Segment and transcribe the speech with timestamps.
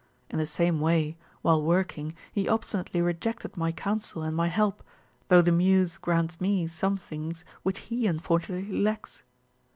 [0.31, 4.81] In the same way, while working, he obstinately rejected my counsel and my help,
[5.27, 9.21] though the Muse grants me some things which he unfortunately lacks.